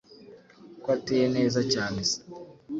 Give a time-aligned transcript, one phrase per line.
[0.83, 2.17] ko ateye neza, cyane se